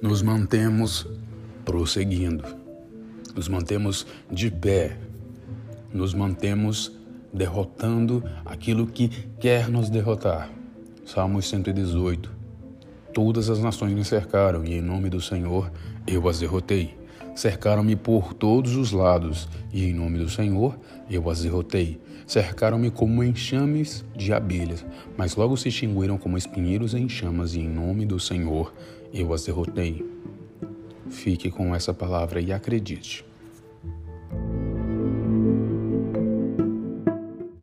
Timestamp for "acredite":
32.52-33.24